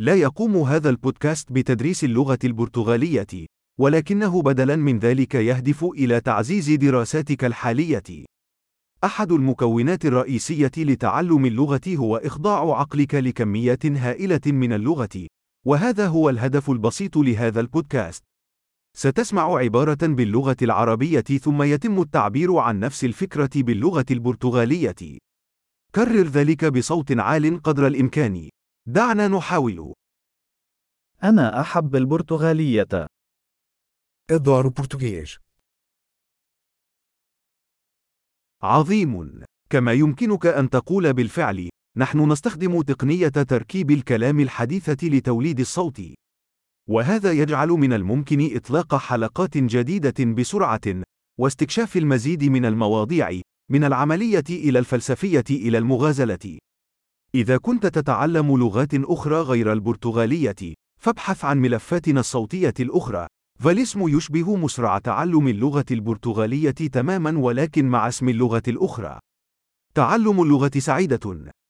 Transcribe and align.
لا 0.00 0.14
يقوم 0.14 0.56
هذا 0.56 0.90
البودكاست 0.90 1.52
بتدريس 1.52 2.04
اللغة 2.04 2.38
البرتغالية، 2.44 3.46
ولكنه 3.80 4.42
بدلاً 4.42 4.76
من 4.76 4.98
ذلك 4.98 5.34
يهدف 5.34 5.84
إلى 5.84 6.20
تعزيز 6.20 6.70
دراساتك 6.70 7.44
الحالية. 7.44 8.24
أحد 9.04 9.32
المكونات 9.32 10.06
الرئيسية 10.06 10.70
لتعلم 10.76 11.46
اللغة 11.46 11.80
هو 11.88 12.16
إخضاع 12.16 12.78
عقلك 12.78 13.14
لكميات 13.14 13.86
هائلة 13.86 14.40
من 14.46 14.72
اللغة، 14.72 15.26
وهذا 15.66 16.06
هو 16.06 16.30
الهدف 16.30 16.70
البسيط 16.70 17.16
لهذا 17.16 17.60
البودكاست. 17.60 18.22
ستسمع 18.96 19.58
عبارة 19.58 19.98
باللغة 20.02 20.56
العربية 20.62 21.20
ثم 21.20 21.62
يتم 21.62 22.00
التعبير 22.00 22.56
عن 22.56 22.80
نفس 22.80 23.04
الفكرة 23.04 23.50
باللغة 23.56 24.06
البرتغالية. 24.10 25.18
كرر 25.94 26.26
ذلك 26.26 26.64
بصوت 26.64 27.18
عال 27.18 27.62
قدر 27.62 27.86
الإمكان. 27.86 28.48
دعنا 28.90 29.28
نحاول. 29.28 29.94
أنا 31.22 31.60
أحب 31.60 31.96
البرتغالية. 31.96 33.06
Adoro 34.32 34.70
português. 34.70 35.38
عظيم. 38.62 39.44
كما 39.70 39.92
يمكنك 39.92 40.46
أن 40.46 40.70
تقول 40.70 41.12
بالفعل، 41.12 41.68
نحن 41.96 42.32
نستخدم 42.32 42.82
تقنية 42.82 43.28
تركيب 43.28 43.90
الكلام 43.90 44.40
الحديثة 44.40 45.08
لتوليد 45.08 45.60
الصوت. 45.60 46.02
وهذا 46.88 47.32
يجعل 47.32 47.68
من 47.68 47.92
الممكن 47.92 48.56
إطلاق 48.56 48.94
حلقات 48.94 49.56
جديدة 49.58 50.24
بسرعة، 50.24 51.02
واستكشاف 51.38 51.96
المزيد 51.96 52.44
من 52.44 52.64
المواضيع، 52.64 53.40
من 53.70 53.84
العملية 53.84 54.44
إلى 54.50 54.78
الفلسفية 54.78 55.44
إلى 55.50 55.78
المغازلة. 55.78 56.58
إذا 57.34 57.56
كنت 57.56 57.86
تتعلم 57.86 58.56
لغات 58.56 58.94
أخرى 58.94 59.40
غير 59.40 59.72
البرتغالية، 59.72 60.74
فابحث 61.00 61.44
عن 61.44 61.58
ملفاتنا 61.58 62.20
الصوتية 62.20 62.74
الأخرى. 62.80 63.26
فالاسم 63.60 64.08
يشبه 64.08 64.56
مسرع 64.56 64.98
تعلم 64.98 65.48
اللغة 65.48 65.84
البرتغالية 65.90 66.70
تماماً 66.70 67.38
ولكن 67.38 67.88
مع 67.88 68.08
اسم 68.08 68.28
اللغة 68.28 68.62
الأخرى. 68.68 69.18
تعلم 69.94 70.42
اللغة 70.42 70.70
سعيدة. 70.78 71.52